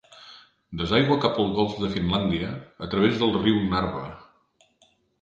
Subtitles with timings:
[0.79, 2.51] Desaigua cap al golf de Finlàndia
[2.89, 4.07] a través del riu Narva.